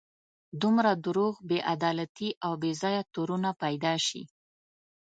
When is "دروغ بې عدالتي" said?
1.05-2.29